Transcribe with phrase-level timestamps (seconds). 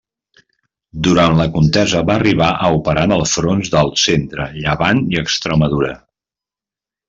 [1.07, 5.95] Durant la contesa va arribar a operar en els fronts del Centre, Llevant i Extremadura.